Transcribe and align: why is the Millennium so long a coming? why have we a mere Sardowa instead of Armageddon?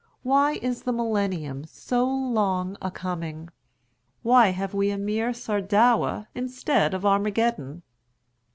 why 0.23 0.53
is 0.63 0.81
the 0.81 0.91
Millennium 0.91 1.63
so 1.63 2.03
long 2.07 2.75
a 2.81 2.89
coming? 2.89 3.49
why 4.23 4.47
have 4.49 4.73
we 4.73 4.89
a 4.89 4.97
mere 4.97 5.31
Sardowa 5.31 6.27
instead 6.33 6.95
of 6.95 7.05
Armageddon? 7.05 7.83